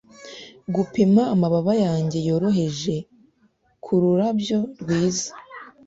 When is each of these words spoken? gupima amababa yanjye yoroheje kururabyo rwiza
gupima 0.75 1.21
amababa 1.33 1.73
yanjye 1.85 2.17
yoroheje 2.27 2.95
kururabyo 3.83 4.59
rwiza 4.81 5.29